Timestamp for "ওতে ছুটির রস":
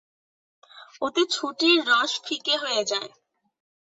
1.01-2.11